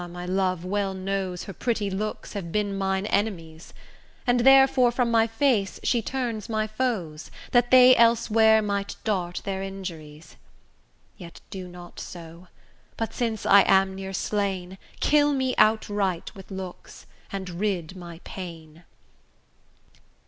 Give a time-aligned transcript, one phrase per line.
[0.09, 3.71] my love well knows Her pretty looks have been mine enemies;
[4.25, 9.61] And therefore from my face she turns my foes, That they elsewhere might dart their
[9.61, 10.37] injuries:
[11.17, 12.47] Yet do not so;
[12.97, 18.85] but since I am near slain, Kill me outright with looks, and rid my pain.